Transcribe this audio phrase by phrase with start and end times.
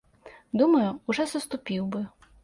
[0.61, 2.01] Думаю, ужо саступіў бы.